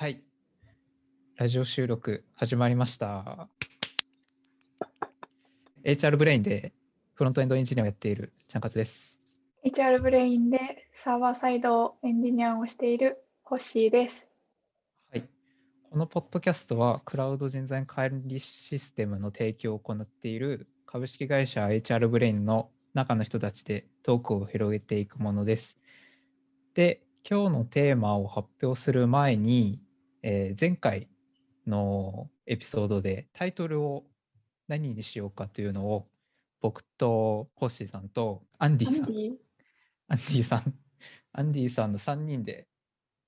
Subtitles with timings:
[0.00, 0.22] はい。
[1.36, 3.50] ラジオ収録始まりました。
[5.84, 6.72] HR ブレインで
[7.12, 9.20] フロントエンドエンジニアをやっているちゃんかつです。
[9.62, 10.58] HR ブレインで
[11.04, 14.26] サーバーサイドエンジニアをしているホッシーです。
[15.12, 15.28] はい。
[15.90, 25.76] このポッドキャストはクラウド人材管理システムの提供を行っている株式会社 HR ブレインの中の人たちでトークを広げていくものです。
[26.72, 29.78] で、今日のテーマを発表する前に、
[30.22, 31.08] えー前回
[31.66, 34.04] のエピソードでタイトルを
[34.68, 36.08] 何にしようかというのを
[36.60, 39.50] 僕とホッシーさんとアンディさんアンディ
[40.10, 40.74] アンディさん、
[41.32, 42.66] アンディさんの3人で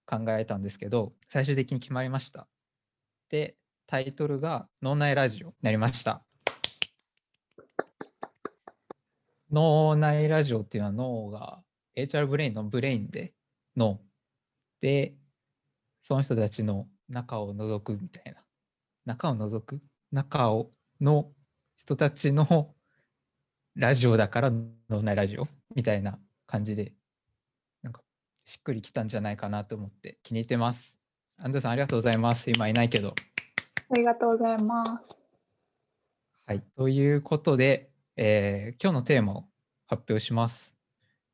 [0.04, 2.48] 考えたんですけど、最終的に決まりました。
[3.28, 6.24] で、タイトルが脳内ラジオになりました。
[9.52, 11.62] 脳内ラジオっていうのは脳が
[11.94, 13.32] HR ブレインのブレインで
[13.76, 14.00] 脳
[14.80, 15.14] で、
[16.02, 18.42] その人たちの中を覗くみたいな。
[19.04, 19.80] 中を覗く？
[20.10, 21.32] 中をの
[21.76, 22.74] 人たちの
[23.74, 24.50] ラジオだから
[24.90, 26.92] 脳内ラジオみたいな感じで、
[27.82, 28.02] なんか
[28.44, 31.00] しっくりきたんじゃないかなと思って気に入ってます。
[31.38, 32.50] アンドゥさんありがとうございます。
[32.50, 33.14] 今いないけど。
[33.90, 35.16] ありがとうございます。
[36.46, 36.62] はい。
[36.76, 39.44] ということで、えー今日のテーマを
[39.86, 40.76] 発表します。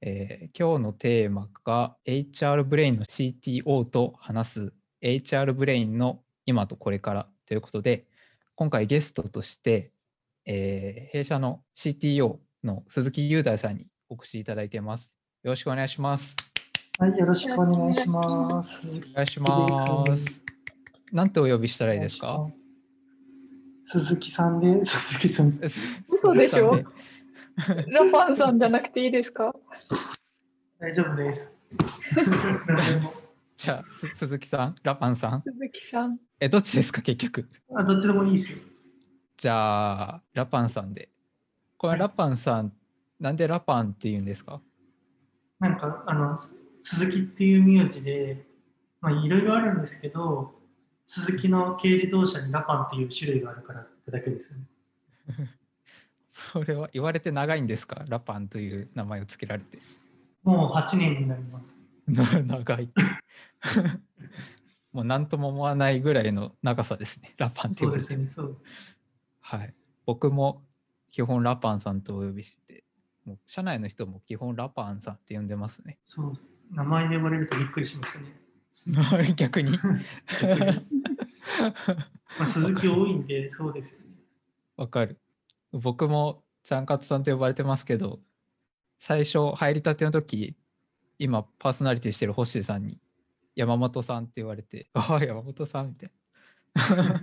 [0.01, 8.07] えー今日のテーマが HR ブレインの CTO と話す HR ブレインの今とこれからということで、
[8.55, 9.91] 今回ゲストとして、
[10.47, 15.19] えー弊社の CTO の鈴木雄大さんにお越しいただいています。
[15.43, 16.37] よろしくお願いします。
[16.99, 18.81] はい、よろしくお願いします。
[18.89, 20.43] 鈴木お願いします。
[21.13, 22.49] なんてお呼びしたらいいですか？
[23.87, 25.59] 鈴木さんで、鈴木さん。
[26.11, 26.83] 嘘でしょ？
[27.89, 29.53] ラパンさんじゃなくていいですか？
[30.79, 31.51] 大丈夫です。
[33.57, 35.43] じゃあ、す鈴木さん、ラパンさん。
[35.43, 36.19] 鈴木さん。
[36.39, 37.49] え、どっちですか、結局？
[37.75, 38.59] あどっちでもいいですよ。
[39.37, 41.09] じゃあ、ラパンさんで。
[41.77, 42.73] これ、ラパンさん、
[43.19, 44.61] なんでラパンって言うんですか？
[45.59, 46.39] なんか、あの、
[46.81, 48.47] 鈴木っていう名字で、
[49.01, 50.55] まあ、いろいろあるんですけど、
[51.07, 54.61] 鈴木の軽自動車にラパンっていう種類があるからってだけですね。
[56.39, 58.05] それは言われて長いんですか？
[58.09, 59.79] ラパンという名前を付けられて。
[60.45, 61.77] もう8年になります。
[62.07, 62.25] な
[62.59, 62.89] 長い。
[64.93, 67.35] もう何とも思わないぐらいの長さですね。
[67.39, 68.09] ラパンって言われて。
[68.09, 68.97] そうですね、そうです。
[69.41, 69.75] はい。
[70.07, 70.63] 僕も
[71.11, 72.85] 基本ラパンさんとお呼びして、
[73.25, 75.99] もう社内の人も基本ラパンさんって呼んでますね。
[76.05, 76.33] そう
[76.71, 79.35] 名前で呼ばれるとびっくりしましたね。
[79.37, 79.77] 逆に。
[82.39, 84.07] まあ、鈴木多いんで、そうですよね。
[84.77, 85.19] わかる。
[85.73, 88.21] 僕もちゃんかつさんと呼ばれてますけど、
[88.99, 90.57] 最初入りたての時、
[91.19, 92.99] 今パーソナリティしてる星さんに
[93.57, 96.11] 山本さんって言われて、ああ、山本さんみたい
[96.75, 97.21] な。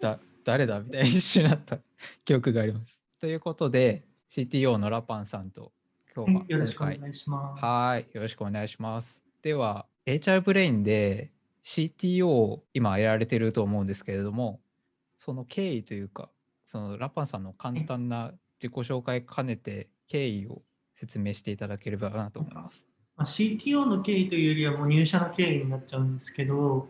[0.00, 1.78] だ誰だみたいな一瞬なった
[2.24, 3.00] 記憶があります。
[3.20, 5.72] ということで、CTO のラパンさんと
[6.14, 7.64] 今日はよろしくお願いします。
[7.64, 9.24] はい、よろしくお願いします。
[9.42, 11.30] では、HR ブレインで
[11.64, 14.60] CTO を今やられてると思うんですけれども、
[15.16, 16.30] その経緯というか、
[16.72, 20.62] そのラパンさんの簡単な自己紹介兼ねて経緯を
[20.94, 22.88] 説明していただければなと思います。
[23.14, 26.88] まあ、CTO の経緯というよりはもう入社の経緯になっちゃうんですけど、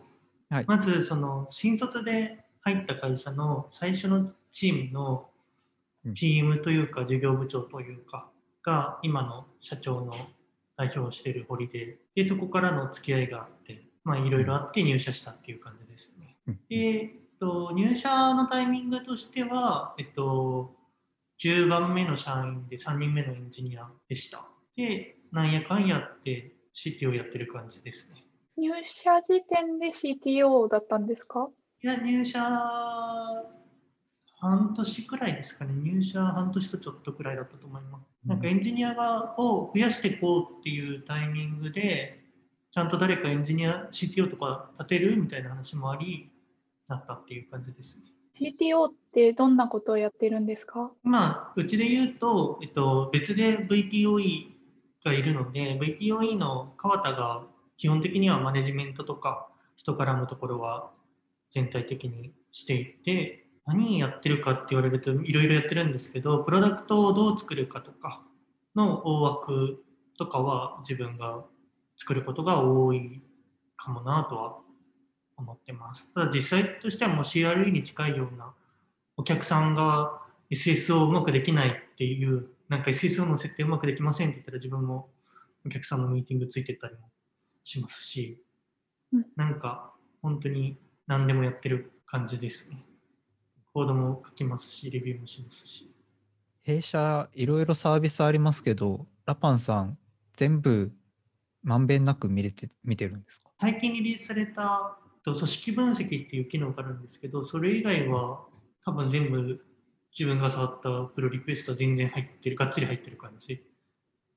[0.49, 0.65] はい。
[0.65, 5.29] まずその新卒で入った会社の最初のチームの
[6.05, 6.13] うん。
[6.13, 8.29] PM というか事業部長というか
[8.61, 10.13] が今の社長の
[10.77, 16.37] 代表をしている堀ででそこからの付き合いがあってまあいろいろあって入社したっていう感じですね。
[16.47, 16.59] うん。
[16.69, 20.75] で、と、入社のタイミングとしては、えっと、
[21.43, 24.45] 10番目の社員で3人目のエンジニアでした。
[24.77, 28.23] で、なんやかんやって CTO をやってる感じですね。
[28.57, 31.49] 入社時点で CTO だったんですか？
[31.83, 32.39] いや、入社
[34.39, 35.73] 半年くらいですかね。
[35.73, 38.03] 入社半年とちょっとくらいだったと思います。
[38.25, 42.23] なんかエンジニアがを増やしていこうっていうタイミングで、
[42.71, 46.31] ちゃんと誰かエンジニア、CTO とか立てるみたいな話もあり、
[46.87, 48.03] なったっていう感じですね。
[48.39, 50.91] CTO ってどんなことをやってるんですか？
[51.03, 54.45] まあ、うちで言うと、えっと、別で VPOE
[55.05, 57.43] がいるので、VPOE の川田が
[57.77, 60.91] 基本的にはマネジメントとか人からのところは
[61.51, 68.21] 全体的にしていて、何やってるかって言われるといろいろやってるんですけど、プロダクトをどう作るかとか
[68.75, 69.83] の大枠
[70.17, 71.45] とかは自分が
[71.97, 73.21] 作ることが多い
[73.77, 74.57] かもなとは
[75.37, 76.05] 思ってます。
[76.13, 78.53] ただ実際としてはもう CRE に近いような
[79.17, 80.21] お客さんが
[80.51, 85.09] SSO をうまくできないっていう、なんか SSO の設定うまくできませんって言ったら自分も
[85.65, 87.09] お客さんのミーティングついてったりも
[87.63, 88.43] しますし、
[89.13, 90.77] うんなんか本当に
[91.07, 92.83] 何でもやってる感じですね。
[93.73, 95.89] コードも書きますし、レビューもしますし。
[96.63, 99.97] 弊社いろいろサービスありますけど、ラパンさん
[100.35, 100.91] 全部
[101.61, 103.49] まんべんなく見れて見てるんですか？
[103.59, 108.45] 最近リリースされたと組織分析っていう機能があるんですけど、それ以外は
[108.85, 109.65] 多分全部
[110.17, 113.63] 自分が触ったプロリクエストは全然入ってる、がっつり入ってる感じ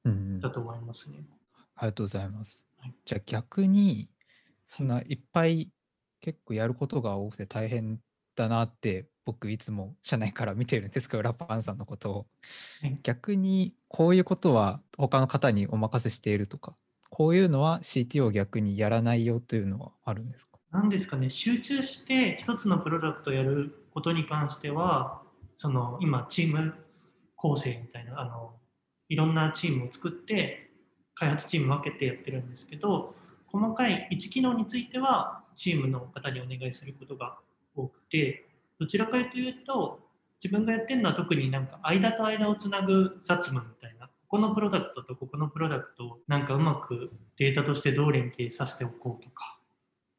[0.05, 1.27] うんだと思いますね。
[1.75, 2.65] ありがとうございます。
[2.79, 2.95] はい。
[3.05, 4.09] じゃあ逆に
[4.67, 5.71] そんないっぱい
[6.21, 8.01] 結構やることが多くて大変
[8.37, 12.27] だなって僕いつも社内から見てるんですけどラパンさんのことを。
[12.81, 12.99] はい。
[13.03, 16.77] 逆にこういうことは他の方にお任せしているとか
[17.11, 20.56] こういうのは CTO を逆にやらないよというのはあるんですか？
[20.73, 25.23] なんですかね、集中して一つのプロダクトをやることに関しては、
[25.57, 26.75] その今、チーム
[27.35, 28.55] 構成みたいな、あの
[29.09, 30.71] いろんなチームを作って、
[31.15, 33.15] 開発チーム分けてやってるんですけど、
[33.47, 37.39] 細かい1機能については、チームの方にお願いすることが
[37.75, 38.47] 多くて、
[38.79, 40.01] どちらかというと、
[40.43, 49.56] 自分がやってるのは特になんか間と間をつなぐ雑務みたいな、ここのプロダクトとここのプロダクトをなんかうまくデータとしてどう連携させておこうとか、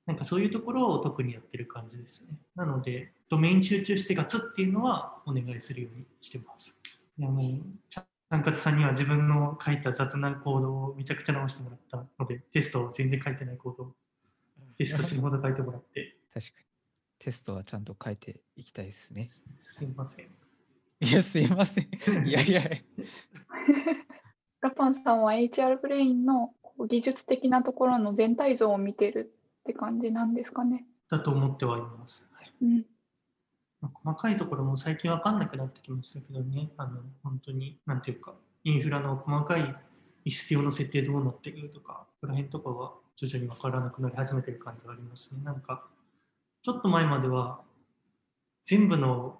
[0.07, 2.30] なんかそういうところを特にやってる感じですね。
[2.56, 6.74] なので、ドメイン集中してガツっていうのはお願いするようにしてます。
[7.19, 7.45] いやもう、
[8.30, 13.95] 三勝さんには自分の書いた雑なコードをめちゃくちゃ直してもらったので、テストを全然書いてないコードを
[14.77, 16.65] テスト死ぬほど書いてもらって、確かに
[17.19, 20.27] テストはちゃんと書いていきたいですねすすいません。
[21.00, 21.88] いやすいません
[22.25, 22.63] いやいや
[24.62, 26.53] ラパンさんは HR ブレインの
[26.88, 29.37] 技術的なところの全体像を見てる
[29.68, 30.86] って感じなんですかね。
[31.10, 32.25] だと思ってはいます。
[32.31, 32.86] はいうん、
[33.81, 38.34] まあ細かいところも最近わかんなくなってきましたけどね、あの本当に、なんていうか、
[38.64, 39.75] インフラの細かい
[40.24, 45.44] 必要の設定どうなってるとか、この辺とかは徐々にわからなくなり始めてる感じがありますね。
[45.44, 45.86] なんか、
[46.63, 47.60] ちょっと前までは、
[48.63, 49.38] 全部の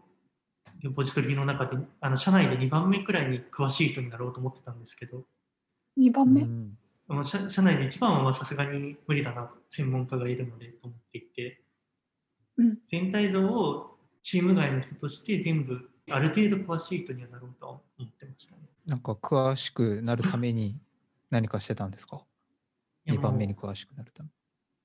[0.82, 5.24] レポジトリの中で、あの社内で2番目くらいに詳しい人になろうと思ってたんですけど、
[5.98, 6.78] 2番目、うん
[7.08, 11.62] まあ社社内で一番はさすがに無理だな、専門家がいるのでと思っていて、
[12.58, 18.62] うん全体像をチーム外の人として全部ある程度詳しい人にはなろうとは思ってましたね。
[18.86, 20.80] なんか詳しくなるために
[21.30, 22.24] 何かしてたんですか？
[23.06, 24.30] いや ?2 番目に詳しくなるため。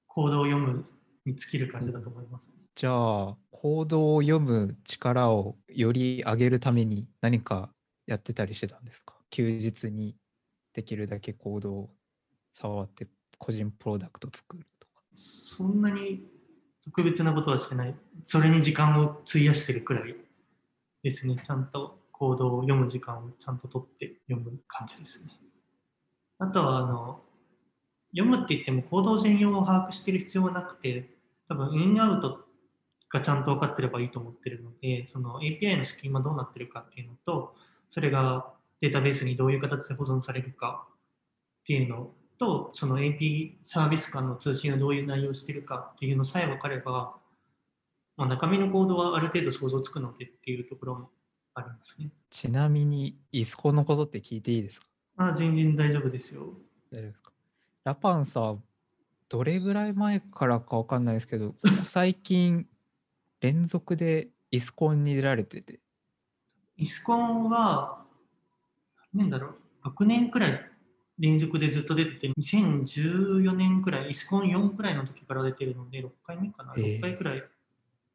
[0.07, 0.85] コードを読む
[1.25, 7.73] に尽きる感じだと思います、じゃあ、コードを読む力をより上げるために何か
[8.07, 9.15] やってたりしてたんですか？
[9.31, 10.17] 休日に
[10.75, 11.95] できるだけコードを
[12.53, 13.09] 触って
[13.39, 14.93] 個人プロダクト作るとか。
[15.17, 16.27] そんなに
[16.85, 17.95] 特別なことはしてない。
[18.25, 20.15] それに時間を費やしてるくらい
[21.03, 21.37] ですね。
[21.45, 25.31] ちゃんとコードを読む時間をちゃんと取って読む感じですね。
[26.39, 27.23] あとは、あの、
[28.17, 31.09] 読むって言ってもコード全容を把握してる必要はなくて、
[31.49, 32.45] 多分インアウト
[33.09, 37.55] がちゃんと分かってればいいと思ってるので、その API のスキーマどうなってるかっていうのと、
[37.91, 42.11] それがデータベースにどういう形で保存されるかっていうの
[42.43, 47.15] と、その AP サービス間の通信がどういう内容をしているかっていうのさえ分かれば、
[48.17, 51.11] まあ、中身のコードはある程度想像つくのでっていうところも
[51.55, 52.11] ありますね。
[52.31, 54.87] ちなみに、イスコのことって聞いていいですか？
[55.19, 56.43] あ全然大丈夫ですよ。
[56.91, 57.33] 大丈夫ですか？
[57.85, 58.63] ラパンさん、
[59.29, 61.55] どれぐらい前からかわかんないですけど、
[61.87, 62.67] 最近
[63.41, 65.81] 連続でイスコンに出られてて、
[66.77, 68.05] イスコンは、
[69.15, 70.72] 何年だろう、6年くらい
[71.23, 77.45] 連続でずっと出てて、2014年くらい、イスコン4くらいの時から出てるので、6回目かな、へえ6回くらい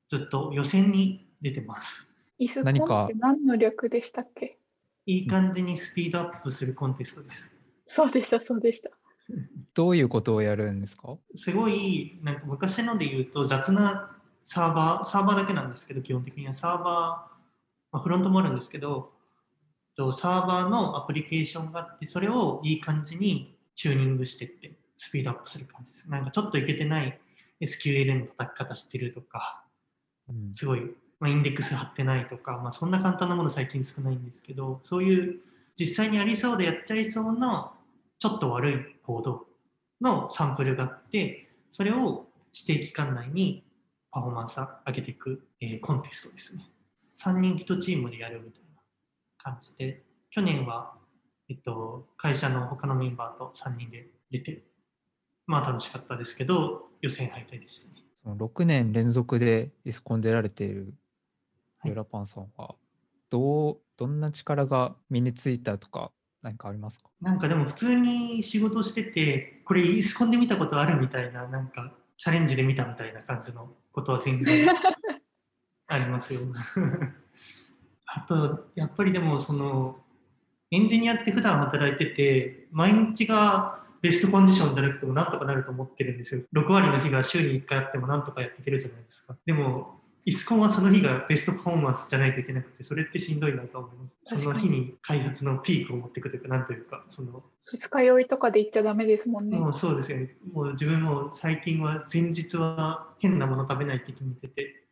[0.10, 2.12] ずっと予選に出てます。
[2.38, 4.60] イスコン何かって何の略でしたっけ？
[5.06, 7.50] いい感じにスピードアップするコンテストです。
[7.88, 8.90] そうでした、そうでした。
[9.74, 11.16] どういうことをやるんですか？
[11.38, 19.14] すごい、なんか昔ので言うと雑なサーバー、サーバーだけなんですけど、基本的にはサーバー、まあ、フロントもあるんですけど、
[19.98, 26.10] とサーバーのアプリケーションがあって、それをいい感じにチューニングしてって、スピードアップする感じです。
[26.10, 27.20] なんかちょっといけてない
[27.62, 29.64] SQL の叩き方してるとか、
[30.30, 30.82] うんすごい、
[31.20, 35.40] まあ、インデックス貼ってないとか、まあ、そんな簡単なもの最近少ないんですけど、そういう
[35.80, 37.72] 実際にありそうでやっちゃいそうな
[38.20, 39.46] ちょっと悪いコード
[40.02, 43.64] のサンプルがあって、それを指定期間内に
[44.12, 46.70] パフォーマンス上げていく、えーコンテストですね。
[47.18, 48.67] 3人1チームでやるみたいな
[49.48, 50.94] 感じで、去年は、
[51.50, 54.64] えっと、会社の他のメンバーと3人で出て、
[55.46, 58.04] まあ楽しかったですけど、予選敗退でしたね。
[58.24, 60.94] その6年連続でイスコン出られている
[61.80, 62.76] はいヨラパンさんは、
[63.30, 66.12] どうどんな力が身についたとか
[66.42, 67.10] 何かありますか？
[67.22, 74.68] なんかでも普通に仕事してて、これイスコンで見たことあるみたいな、なんかチャレンジで見たみたいな感じのことは全然
[75.88, 76.42] ありますよ。
[78.08, 79.98] あと、やっぱりでも、その、
[80.72, 86.42] エンジニアって普段働いてて、毎日がベストコンディションじゃなくてもなんとかなると思ってるんですよ。
[86.54, 89.36] 6割の日が週に1回あってもなんとかやっていけるじゃないですか。
[89.46, 94.18] でも、イスコンはその日がベストパフォーマンスじゃないといけなくて、それってしんどいなと思います。
[94.24, 99.58] その日に開発のピークを持っていくというか、なんというか、その、二日酔いとかで行っちゃダメですもんね。
[99.58, 100.36] もうそうですよね。
[100.52, 104.84] もう自分も最近は前日は変なもの食べないって決めてて、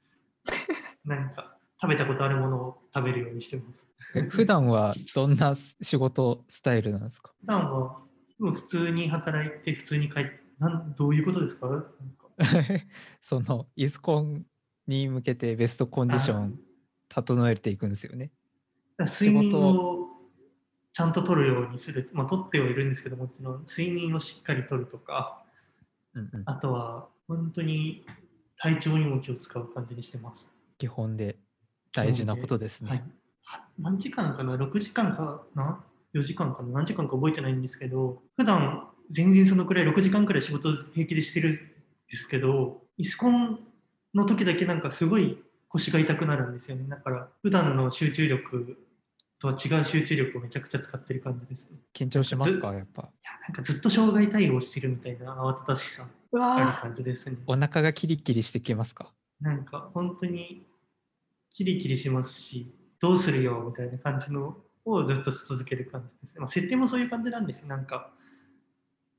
[1.04, 3.90] なんか食べたことあるものを食べるようにしてます。
[4.16, 7.32] え普段はどんな仕事スタイルなんですか？
[7.42, 8.02] 普段は
[8.40, 11.86] 普通に働いて普通に帰って、なんどういうことですか？
[13.22, 14.46] そのイスコン
[14.88, 16.60] に向けてベストコンディション
[17.10, 18.32] 整えていくんですよね。
[19.00, 20.10] 睡眠を
[20.94, 25.44] ちゃんと取るようにする、まあ、取ってはいるんですけどもちろん睡眠をしっかり取るとか
[26.14, 28.06] うんうんあとは本当に
[28.58, 30.48] 体調にも気を使う感じにしてます。
[30.78, 31.38] 基本で
[31.96, 32.90] 大事なことですね。
[32.90, 33.04] はい、
[33.44, 35.80] は何時間かな ?6 時間かな
[36.14, 36.70] ?4 時間かな？
[36.70, 43.60] 何時間か覚えてないんですけど普段全然そのくらい6時間くらい仕事平気でしてるんですけどイスコン
[44.14, 45.38] の時だけなんかすごい
[45.68, 46.86] 腰が痛くなるんですよね。
[46.90, 48.78] だから普段の集中力
[49.38, 51.78] とは違う集中力をめちゃくちゃ使ってる感じですね。
[51.94, 52.74] 緊張しますか？
[52.74, 53.02] やっぱ。
[53.02, 57.36] いやなんかずっと障害対応してるみたいな慌ただしさうあるわ感じですね。
[57.46, 59.12] お腹がキリキリしてきますか？
[59.42, 60.66] なんか本当に
[61.56, 66.42] キリキリしますし、どうするよみたいな感じのをずっと続ける感じですね。
[66.42, 67.68] まあ、設定もそういう感じなんですよ。
[67.68, 68.12] なんか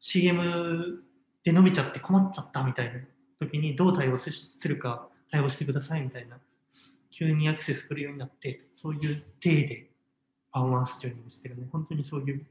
[0.00, 1.02] CM
[1.42, 3.00] で伸びちゃって困っちゃったみたいな
[3.38, 6.38] 時にどう対応すするか対応してくださいみたいな。
[7.10, 9.90] 急にアクセス来るようになって、そういう体で
[10.52, 11.66] パフォーマンスチューニングしてるね。
[11.72, 12.46] 本当にそういう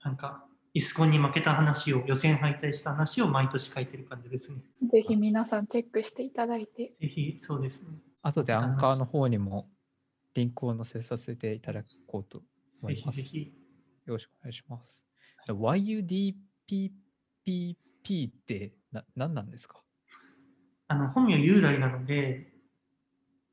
[0.04, 0.44] なんか、
[0.74, 4.58] イスコンに負けた話を、予選敗退した話を毎年書いてる感じですね。
[4.84, 6.94] ーぜひ皆さんチェックしていただいて。
[7.00, 7.88] ぜひ、そうですね。
[8.22, 9.68] 後でアンカーの方にも
[10.34, 12.42] リンクを載せさせていただこうと
[12.82, 13.22] 思ぜいます。
[13.22, 13.52] ひぜひ。
[14.06, 15.07] よろしくお願いします。
[15.52, 16.34] YUDPPP
[18.30, 19.82] ってな何なんですか？
[20.88, 22.52] あの、本名雄大なので、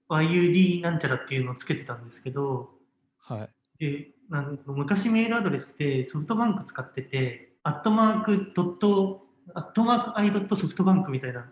[0.10, 2.70] YUD なんちゃらっていうのをつけてたんですけど、
[3.18, 3.50] はい。
[3.80, 11.52] でなんか昔メールアドレスでソフトバンク使ってて、アットマークドット、アットマークアイドットソフトバンクみたいな、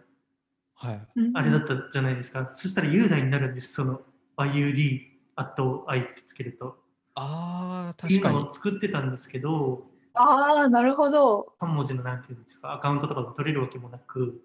[0.76, 1.08] はい。
[1.16, 2.52] うんあれだったじゃないですか。
[2.56, 4.02] そしたら雄大になるんです、その
[4.38, 5.02] YUD、
[5.36, 6.78] アットアイってつけると。
[7.16, 8.54] ああ、ってい確かにうのを。
[8.54, 11.54] 作ってたんですけど、ああ、なるほど。
[11.60, 14.42] 3文字のなんていうんですか、アカウントとかが取れるわけもなく、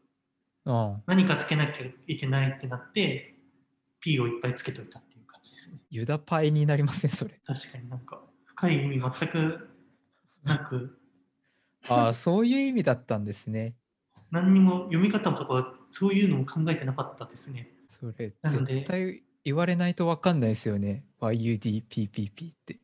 [0.65, 1.03] うん。
[1.07, 3.35] 何かつけなきゃいけないってなって、
[4.01, 5.79] P をいっぱいつけといたっていう感じですね。
[5.91, 7.41] ユダパイになりません、それ。
[7.45, 9.69] 確かになんか、深い意味全く
[10.45, 10.99] なく、
[11.89, 13.75] ああ、そういう意味だったんですね。
[14.31, 17.71] 何にも読み方とかそういうのも考えてなかったですね。
[17.89, 21.05] それ、なので絶対言われないと分かんないですよね。
[21.21, 22.79] YUDPPP って。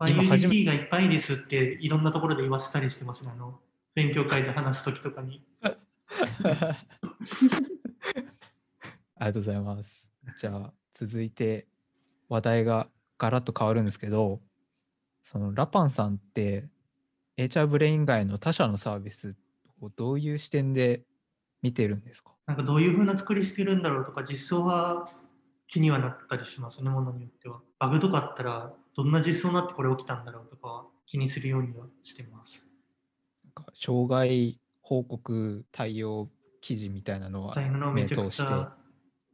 [0.00, 3.30] 今初め YUDP がいっぱいですっていろんなところで言わせたりしてますね。
[3.34, 3.58] あの
[3.94, 5.42] 勉強会で話すときとかに。
[5.62, 6.76] あ
[9.20, 10.08] りがとうございます。
[10.38, 11.66] じゃあ続いて
[12.28, 12.88] 話題が
[13.18, 14.40] ガラッと変わるんですけど、
[15.22, 16.68] そのラパンさんって
[17.38, 19.34] HR ブレイン外の他社のサービス
[19.80, 21.02] をどういう視点で
[21.62, 22.32] 見てるんですか？
[22.46, 25.08] なんかどういう風な作りしてるんだろうとか実装は
[25.68, 27.60] 気にはなったりしますね、ものによっては。
[27.78, 32.64] バグとかあったらどんな実装になってこれ起きたんだろうとかは気にするようにはしてます。
[33.44, 36.28] なんか障害報告対応
[36.60, 38.72] 記事みたいなのは大変なのをめちゃくち目通ゃ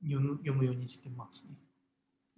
[0.02, 1.50] 読む読むようにしてますね。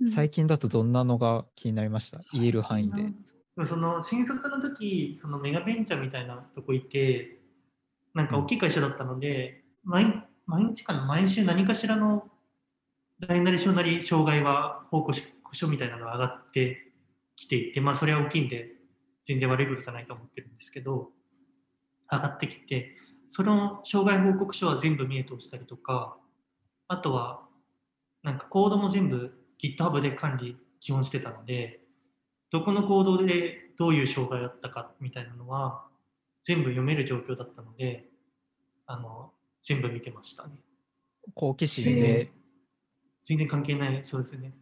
[0.00, 2.20] うん最近だとどんなのが気になりました？
[2.32, 3.12] 言える範囲で。
[3.68, 7.38] その新卒の時そのメガベンチャーみたいなとこいて
[8.12, 11.04] なんか大きい会社だったので、毎毎日かな？
[11.06, 12.28] 毎週何かしらの
[13.26, 15.19] 大なり小なり障害は報告
[15.52, 16.93] 書みたいなのが上がって
[17.37, 18.73] きていてまあそれは大きいんで
[19.26, 21.11] 全然悪いことじゃないと思ってるんですけど
[22.11, 22.97] 上がってきて
[23.28, 26.16] その障害報告書は全部見え通したりとか
[26.88, 27.43] あとは
[28.23, 31.81] なんかコードも全部 GitHub で管理基本してたので
[32.50, 35.85] どこのコードでどういう障害だったかみたいなのは
[36.45, 38.04] 全部読める状況だったので
[38.87, 39.33] あの
[39.64, 40.50] 全部見てましたね。
[41.35, 42.31] 好奇心で
[43.25, 44.54] 全然関係ないそうですね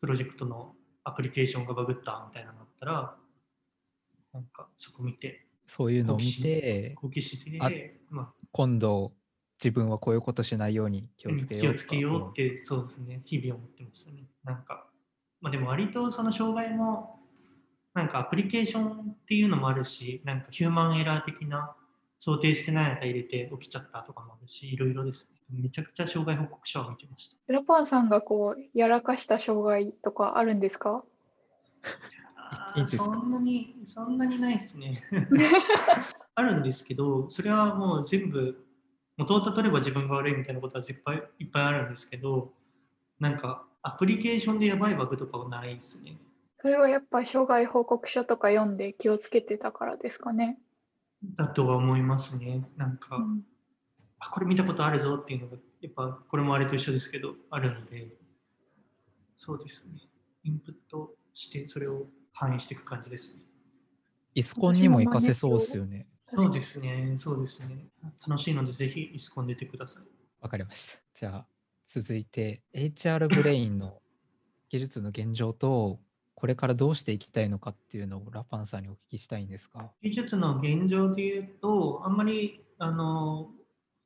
[0.00, 0.74] プロジェクトの
[1.04, 3.16] アプリケーションがバグったみたいなのがあったら、
[4.32, 9.12] なんかそこ見て、そういうのを見て、好奇心あで、まあ、今度
[9.62, 14.24] 自分はこういうことしないように気をつけよう気をつけようって、そうですね、日々思ってましたね。
[14.44, 14.86] なんか、
[15.40, 17.20] まあでも割とその障害も、
[17.94, 21.74] なんかアプリケーションっていうのもあるし、なんかヒューマンエラー的な
[22.20, 25.39] 想定してない値入れて起きちゃったとかもあるし、いろいろですね。
[25.52, 27.52] めちゃくちゃ障害報告書を見てました。
[27.52, 31.02] ラパンさんがこう、やらかした障害とかあるんですか？
[32.36, 33.04] あーいいですか？
[33.04, 35.02] そんなに、そんなにないですね。
[36.34, 38.64] あるんですけど、それはもう全部、
[39.16, 42.52] 元をたどれば自分が悪いみたいなことはいっぱいいっぱいあるんですけど、
[43.18, 46.16] なんかアプリケーションでやばいバグとかはないですね。
[46.62, 50.58] それはやっぱ障害報告書とか読んで気をつけてたからですかね？
[51.36, 52.66] だとは思いますね。
[52.76, 53.42] なんか、うん
[54.20, 58.12] あこれ見たことあるぞっていうのが、やっぱこれもあれと一緒ですけど、あるので、
[59.34, 59.98] そうですね。
[60.44, 63.42] インプットして、それを反映していく感じですね。
[64.34, 66.06] イスコンにも活かせそうですよね。
[66.28, 67.88] そうですね、そうですね。
[68.26, 70.02] 楽しいので、ぜひイスコン出てください。
[70.40, 71.00] わかりました。
[71.14, 71.46] じゃあ
[71.88, 74.00] 続いて HR ブレインの
[74.68, 75.98] 技術の現状と
[76.34, 79.90] これからどうしていきたいのかっていうのをラパンさんにお聞きしたいんですが。
[80.02, 83.50] 技術の現状で言うと、あんまりあの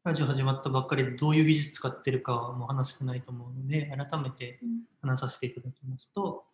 [0.06, 6.44] ラジオ始まったばっかりでどういう技術使ってるかはもう話してないと思うので、改めてうん話させていただきますと、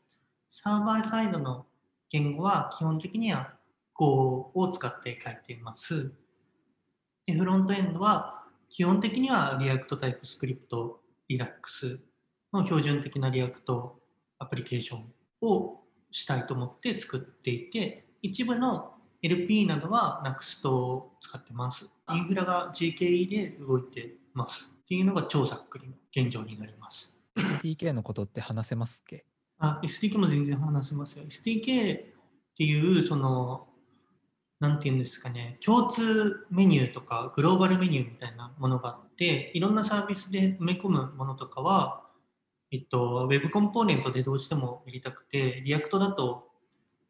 [0.52, 1.66] サーバーサイドの
[2.10, 3.54] 言語は基本的には
[3.94, 6.12] Go を使って書いています。
[7.26, 10.58] でフロントエンドは基本的には React TypeScript、
[11.28, 11.98] Redux
[12.52, 13.90] の標準的な React
[14.38, 15.80] アプリケーションを
[16.12, 21.88] したいと思って作っていて、一部の LP などは Next を使ってます。
[22.10, 24.70] インフラが GKE で動いてます。
[24.82, 27.12] っていうのが超ざっくりの現状になります。
[27.36, 29.24] SDK のことって話せますっけ？
[29.58, 31.24] あ、SDK も全然話せますよ。
[31.24, 32.02] SDK っ
[32.56, 33.68] ていう、その、
[34.58, 42.06] なんていうんですかね、共通メニューとかグローバルメニューみたいなものがあって、いろんなサービスで埋め込むものとかは、
[42.70, 46.49] えっと、Web コンポーネントでどうしてもやりたくて、React だと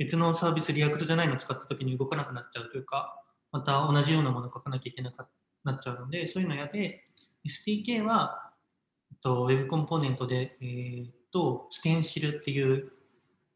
[0.01, 5.27] 別のサービス、React じゃないのを使った時に動かなくなっちゃうというか、また同じようなものを書かなきゃいけなく
[5.63, 7.05] なっちゃうので、そういうの嫌で、
[7.45, 8.51] SDK は、
[9.13, 12.93] えっと、Web コンポーネントで、えーっと、ステンシルっていう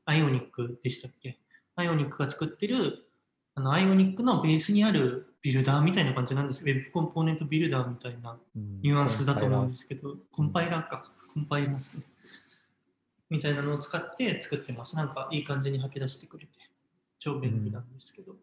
[0.04, 1.38] アイオニックでしたっけ？
[1.76, 3.06] アイオニックが作ってる
[3.54, 6.62] あのアイオニックのベースにあるビルダーみたいな感じなんです。
[6.62, 8.36] Web コンポーネントビルダーみたいな
[8.82, 12.04] ニュアンスだと思うんですけど、コンパイラーか、コンパイラーですね。
[13.30, 14.94] みたいなのを使って作ってます。
[14.96, 16.52] なんかいい感じに吐き出してくれて、
[17.18, 18.36] 超便利なんですけど。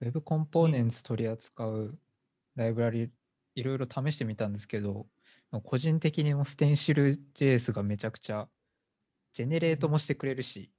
[0.00, 1.98] Web コンポーネンツ取り扱う
[2.56, 3.10] ライブラリ
[3.54, 5.06] いろいろ試してみたんですけど、
[5.64, 8.48] 個人的にもステンシル JS がめちゃくちゃ
[9.34, 10.70] ジェネレートもしてくれるし、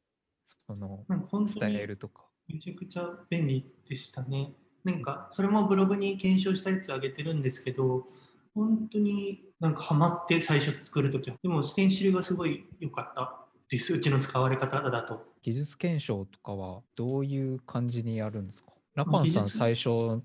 [0.67, 2.26] そのなんか本当に伝えるとか。
[2.48, 4.54] めちゃくちゃ便利でしたね。
[4.84, 8.06] なんか、それもブログに検証したやつあげてるんですけど、
[8.54, 11.38] 本当になんかハマって最初作るときは。
[11.42, 13.39] でも、ステンシルがすごい良かった
[13.70, 13.94] です。
[13.94, 15.26] うちの使われ方だと。
[15.42, 18.72] 技術検証とかはどういう感じにやるんですか？
[18.96, 20.24] ラパンさん最初っ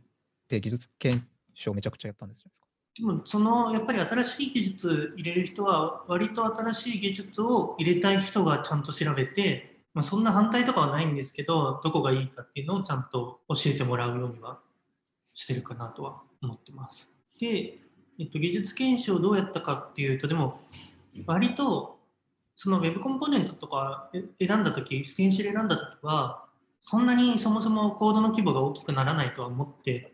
[0.48, 2.50] て技術検証めちゃくちゃやったんですよ。
[2.96, 14.60] でも、そのやっぱり新しい技術入れる人は、割と新しい技術を入れたい人がちゃんと調べて、まあ、そんな反対とかはないんですけど、どこがいいかっていうのをちゃんと教えてもらうようには
[15.34, 17.08] してるかなとは思ってます。
[17.40, 17.78] で、
[18.18, 20.60] えっと、技術検証どうやったかっていうと、でも、
[21.26, 21.98] 割と、
[22.56, 26.44] その Web コンポーネントとか選んだとき、ステンシル選んだときは、
[26.80, 30.12] そんなにそもそもコードの規模が大きくならないとは思って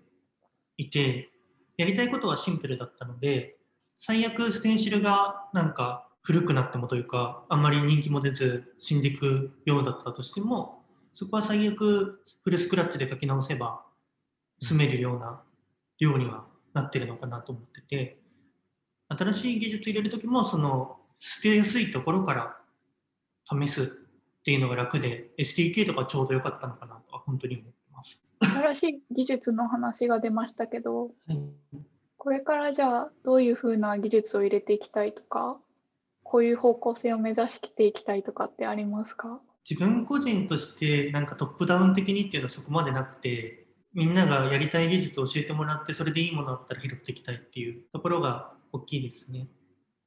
[0.76, 1.30] いて、
[1.78, 3.56] やりたいことはシンプルだったので、
[3.98, 10.82] 最悪ステンシルがなんか古くなってもというか、あんまり人気も出ず死んでいくようだったとしても、
[11.14, 13.82] そこは最悪フルスクラッチで書き直せば
[14.60, 15.40] 済めるような
[15.98, 18.18] 量にはなってるのかなと思ってて、
[19.08, 22.56] 新しい技術入れるときも、その捨てやすいところから
[23.50, 23.86] 試すっ
[24.42, 28.18] ていうのが楽で、SDK とかちょうど良かったのかなとは本当に思ってます。
[28.40, 31.38] 新しい技術の話が出ましたけど、はい
[32.16, 35.58] これからじゃあどういうふうな技術を入れていきたいとか、
[36.22, 39.40] こういう方向性を目指していきたいとかってありますか？
[39.68, 43.63] 自分個人としてなんかトップダウン的にっていうのはそこまでなくて
[43.94, 49.48] みんながやりたい技術を教えてもらってそれでいいものあったら拾っていきたいっていうところが大きいですね。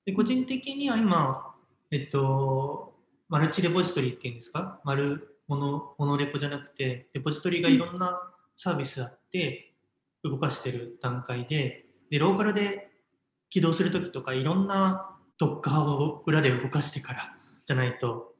[0.05, 1.55] で個人的には今、
[1.91, 2.93] えっと、
[3.29, 4.81] マルチレポジトリっていうんですか？
[4.83, 8.21] マルモノモノレポじゃなくてレポジトリがいろんな
[8.57, 9.73] サービスあって
[10.23, 12.89] 動かしてる段階ででローカルで
[13.49, 17.33] 起動するときとかいろんな Docker を裏で動かしてから
[17.65, 18.33] じゃないと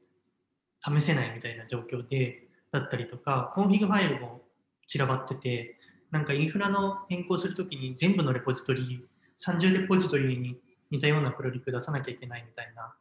[0.81, 4.41] 試せないみたいな状況でだったりとかコンフィグファイルも
[4.87, 5.77] 散らばってて
[6.11, 9.05] なんかインフラの変更するときに全部のレポジトリ
[9.39, 10.57] 30レポジトリに
[10.89, 12.95] 似たようなプルリク出さなきゃいけないみたいな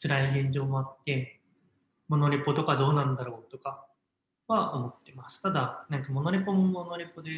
[0.00, 1.40] 辛い現状もあって
[2.08, 3.86] モノレポとかどうなんだろうとか
[4.46, 5.42] は思ってます。
[5.42, 7.30] ただなんかモノレポもモノレポで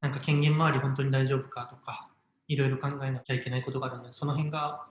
[0.00, 2.10] なんか権限周り本当に大丈夫かとか
[2.46, 4.86] いろいろ考えなきゃいけないことがあるのでその辺が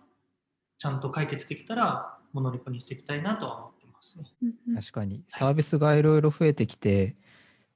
[0.77, 4.25] ちゃんと解決できたらモノレポにしていきたいなとは思ってますね。
[4.75, 5.23] 確かに。
[5.29, 7.15] サービスがいろいろ増えてきて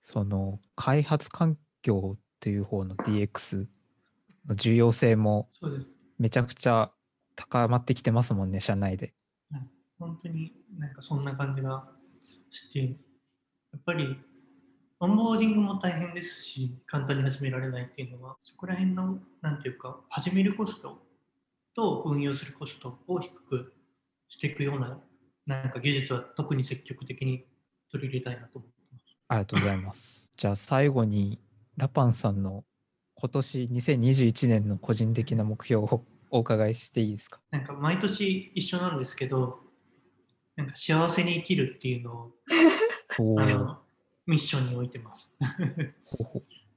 [0.03, 3.67] その開発環境という方の DX
[4.47, 5.49] の重要性も
[6.17, 6.91] めちゃくちゃ
[7.35, 9.13] 高まってきてますもんね社内で。
[9.99, 11.87] 本当になんかそんな感じが
[12.49, 12.87] して、や
[13.77, 14.17] っぱり
[14.99, 21.01] オンボーディングも大変ですし、簡単に始められないっていうのは、そこら辺の、なんていうか、始めるコスト
[21.75, 23.73] と運用するコストを低く
[24.27, 24.99] していくような、
[25.47, 27.45] なんか技術は特に積極的に
[27.91, 28.80] 取り入れたいなと思って。
[29.31, 30.29] ありがとうございます。
[30.35, 31.39] じゃあ最後に
[31.77, 32.65] ラパンさんの
[33.15, 37.39] 今年2021年の個人的な目標をお伺いしていいですか？
[37.49, 39.59] なんか毎年一緒なんですけど、
[40.57, 42.13] なんか幸せに生きるっていうの
[43.19, 43.77] をあの
[44.27, 45.33] ミッションに置いてます。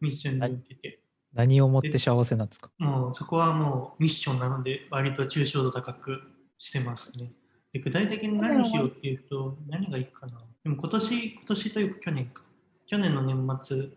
[0.00, 1.00] ミッションに置いてて。
[1.32, 2.70] 何をもって幸せなんですか？
[2.78, 6.20] もうそこはもうミッションなので、割と抽象度高く
[6.58, 7.32] してますね。
[7.72, 10.40] で具体的に何しようっていうと、何がいいかな。
[10.64, 12.42] でも今年、今年というか去年か。
[12.86, 13.88] 去年の年末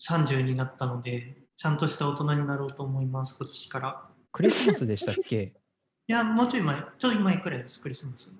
[0.00, 4.08] 30になったので、ちゃんとした大人になろうと思います、今年から。
[4.32, 5.52] クリスマスでしたっけ？
[6.08, 8.30] いや、もうちょい前、ちょい前くらいです、クリスマス。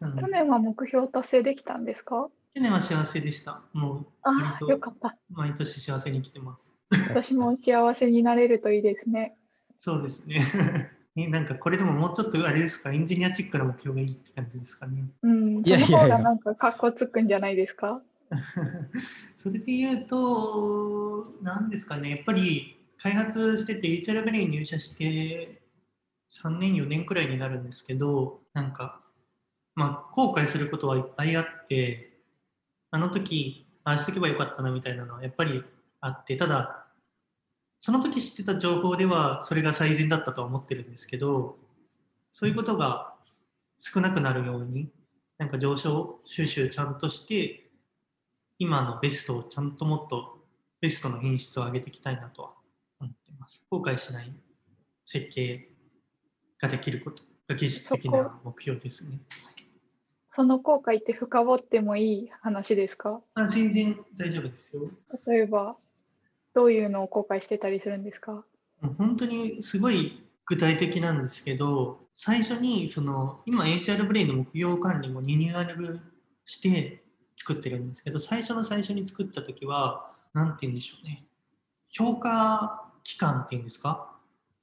[0.00, 2.28] 去年は目標達成できたんですか？
[2.54, 3.60] 去年は幸せでした。
[3.72, 5.16] もうあよかった。
[5.30, 6.72] 毎年幸せに生きてます。
[7.08, 9.36] 私も幸せになれるといいですね。
[9.80, 10.90] そうですね。
[11.16, 15.04] えなんかこれでももうちょっとあれですか、エンジニアチックな目標がいいって感じですかね？
[15.22, 18.00] うん、いやいやいやその方がなんか格好つくんじゃないですか？
[19.38, 25.60] それで言うと、何ですかね、やっぱり開発してて、HR ブレイン入社して
[26.30, 29.00] 3年、4年くらいになるんですけど、なんか、
[29.74, 32.20] まあ、後悔することはいっぱいあって、
[32.92, 35.64] あの時、ああしとけばよかったなみたいなのはやっぱり
[36.00, 36.79] あって、ただ、
[37.80, 41.58] その時知ってた情報ではそれが最善だったとは思ってるんですけど、
[42.30, 43.14] そういうことが
[43.78, 44.92] 少なくなるように、
[45.38, 47.70] なんか上昇収集ちゃんとして、
[48.58, 50.44] 今のベストをちゃんともっと
[50.82, 52.52] ベストの品質を上げていきたいなとは
[53.00, 53.64] 思っています。
[53.70, 54.32] 後悔しない
[55.06, 55.70] 設計
[56.60, 59.20] ができることが技術的な目標ですね。
[60.36, 63.22] その後悔って深掘ってもいい話ですか？
[63.34, 64.82] あ全然大丈夫ですよ。
[65.26, 65.76] 例えば、
[66.54, 68.44] どういうのを後悔してたりするんですか？
[68.98, 76.00] 本当にすごい具体的なんですけど、最初にその今 HR ブレインの目標管理もリニューアル
[76.44, 77.02] して
[77.36, 81.24] 作ってるんですけど、最初の最初に作った時は、なんて言うんでしょうね。
[81.88, 84.10] 評価期間っていうんですか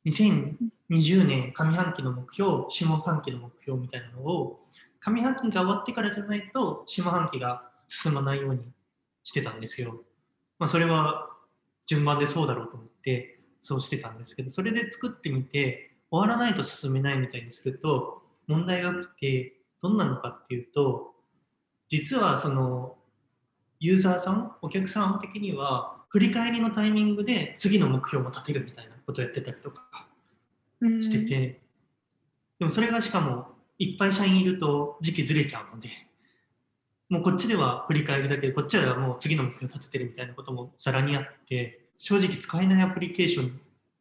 [0.05, 4.59] ?2020 年上半期の目標、下半期の目標みたいなのを、
[4.99, 8.61] 上半期が終わってからじゃないと下半期が進まないように
[9.23, 10.01] してたんですよ。
[10.59, 11.29] まあ、それは
[11.87, 21.13] 順番でそうだろうと思ってそうしてたんですけどそれで作ってみて終わらないと進めないみたいにすると問題が起きてどんなのかっていうと
[21.89, 22.95] 実はその
[23.79, 30.07] ユーザーさんお客さん的には振り返りのタイミングで次の目標も立てるみたいなことをやってたりとか
[30.81, 31.03] うん。
[31.03, 31.61] してて、
[32.59, 33.47] でもそれがしかも
[33.77, 35.89] いっぱい社員いると時期ずれちゃうので
[37.09, 43.59] もうこっちでは振り返りだけどこっちはもう次の目標立ててるみたいなこともざらにあって正直使えないアプリケーション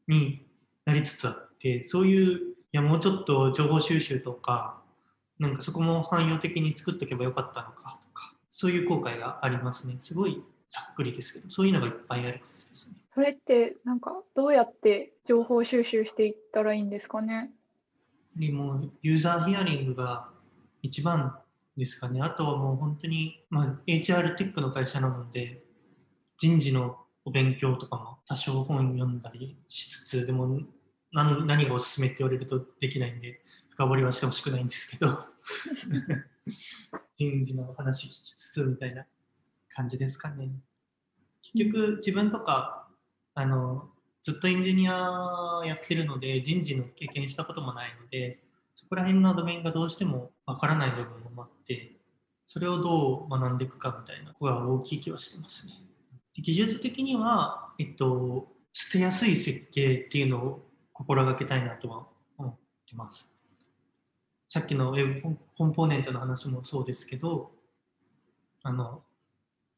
[0.08, 0.44] に
[0.84, 2.42] なりつつあってそういうい
[2.72, 4.80] やもうちょっと情報収集とか
[5.38, 9.98] なんかそこも汎用的に作っておけばよかったのかとかそういう後悔がありますね。
[10.00, 12.94] すごいざっくりですけどそういうのがいっぱいあるはずですね。
[13.14, 17.50] それってなんかどうやって情報収集していったらいいんですかね？
[18.34, 20.28] でもうユーザーヒアリングが
[20.82, 21.38] 一番
[21.76, 22.20] ですかね。
[22.22, 25.62] あとはもう本当に、まあ、HR テックの会社なので、
[26.38, 30.60] 人事のお勉強とかも多少本読んだりしつつ、でも
[31.12, 35.26] 何何がおすすめって言われるとできないんで、深掘りはしてほしくないんですけど、
[37.16, 39.06] 人事の話聞きつつみたいな
[39.70, 40.50] 感じですかね。
[41.42, 42.88] 結局自分とか、
[43.34, 43.90] あの、
[44.22, 48.42] ずっとエンジニアやってるので、人事の経験したこともないので、
[48.86, 51.96] そこら辺のドメインがどうしてもわからない部分もあって、
[52.46, 55.72] それをどう学んでいくかみたいな、ここが大きい気はしてますね。
[56.36, 62.06] 技術的には、えっと、捨てやすい設計っていうのを心がけたいなとは
[62.38, 62.54] 思っ
[62.88, 63.28] てます。
[64.50, 67.50] さっきのウェブコンポーネントの話もそうですけど、
[68.62, 69.02] あの、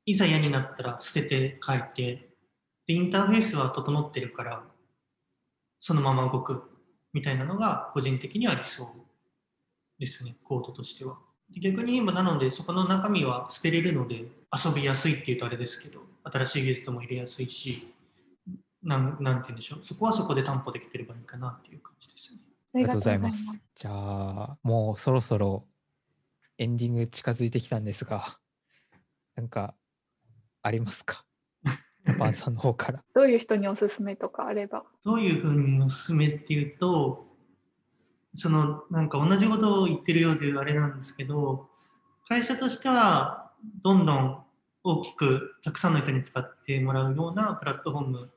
[0.05, 2.29] いざ嫌になったら捨てて書いて、
[2.87, 4.65] で、インターフェースは整ってるから、
[5.81, 6.78] そのまま動く
[7.13, 8.89] みたいなのが個人的には理想
[9.99, 11.19] ですね、コードとしては。
[11.57, 17.89] 逆に言えばなので、そこの中身は捨てれるので、遊びやすいっていうとあれですけど、新しいゲストも入れやすいし、
[18.83, 22.39] なんなんて言うんでしょう、そこはそこで担保できてればいいかなっていう感じですね。
[22.75, 23.45] ありがとうございます。
[23.75, 25.67] じゃあ、もうそろそろ
[26.59, 28.39] エンディング近づいてきたんですが、
[29.35, 29.75] なんか
[30.63, 31.25] ありますか？
[32.09, 33.03] ラパンさんの方から。
[33.15, 34.83] どういう人におすすめとかあれば？
[35.05, 37.27] どういうふうにおすすめっていうと、
[38.35, 41.69] そのなんか同じことを言ってるようであれなんですけど、
[42.29, 44.43] 会社としてはどんどん
[44.85, 48.31] 大きくたくさんの人に使ってもらうようなプラットフォーム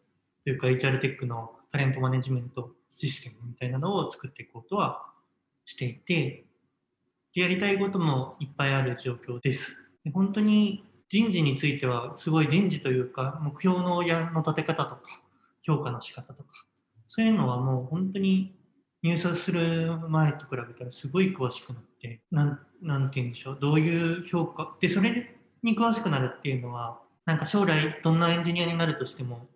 [0.43, 5.05] というか HR テックのタレントマネジメントシステムみたいなのを作っていこうとは
[5.65, 6.45] していて、
[7.33, 9.77] でやりたいこともいっぱいある状況です。
[10.03, 15.21] で本当に人事についてはすごい人事というか目標のやの立て方とか
[15.61, 16.49] 評価の仕方とか
[17.09, 18.55] そういうのはもう本当に
[19.03, 29.47] 入社する前と比べたらすごい詳しくなってなんなんて言うんでしょうどういう評価でそれに詳しくなるっていうのはなんか将来どんなエンジニアになるとしても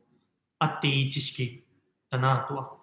[0.59, 1.63] あっていい知識
[2.11, 2.73] だなとは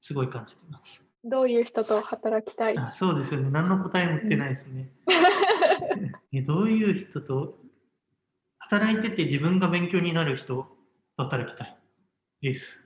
[0.00, 1.00] すごい感じてます。
[1.22, 2.78] どういう人と働きたい？
[2.78, 3.50] あそうですよね。
[3.50, 4.90] 何の答えも言ってないですね。
[6.32, 7.58] えどういう人と
[8.68, 10.76] 働いてて自分が勉強になる人と
[11.16, 11.76] 働きたい
[12.42, 12.82] です。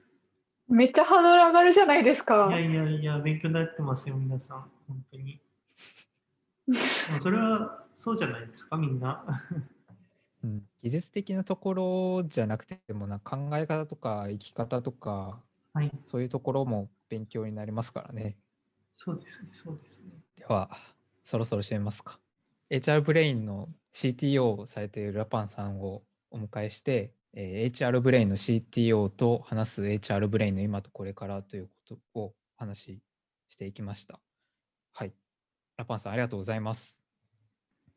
[0.68, 2.60] めっちゃハードル上がるじゃないですいかや。
[2.60, 4.70] いやいや、勉強になってますよ、皆さん。
[4.86, 5.40] 本当に。
[7.22, 9.24] それはそうじゃないですか、みんな。
[10.44, 18.36] うん、技術的なところじゃなくてもな考え方とか生き方とかはい、そういうところも勉強になりますからね。
[18.96, 20.10] そうですね、そうですね。
[20.36, 20.70] では、
[21.24, 22.19] そろそろ締めますか。
[22.70, 31.72] HR ブレインの CTO をされているラパンさんをお迎えして、えー HR ブレインの CTO と話す HR ブレインの今とこれからというこ
[32.14, 33.02] とをお話し
[33.48, 34.20] していきました。
[34.92, 35.12] はい。
[35.76, 37.02] ラパンさん、ありがとうございます。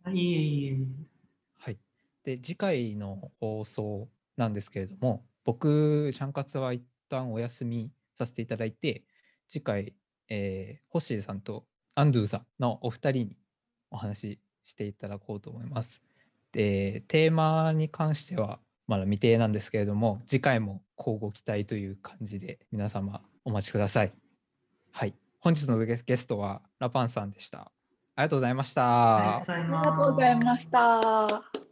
[0.04, 0.78] あいえいえいえ。
[1.60, 1.78] はい。
[2.24, 9.06] で、次回の放送なんですけれども、僕、シャンカツは一旦お休みさせていただいて、
[9.48, 9.94] 次回、
[10.30, 13.38] えーホッシーさんとアンドゥさんのお二人に
[13.92, 16.02] お話していただこうと思います。
[16.52, 24.12] で、テーマに関してはまだ未定なんですけれども、次回も交互期待という感じで皆様お待ちください。
[24.92, 25.14] はい。
[25.40, 27.72] 本日のゲストはラパンさんでした。
[28.16, 29.38] ありがとうございました。
[29.38, 29.46] あり。
[29.72, 31.63] がとうございました。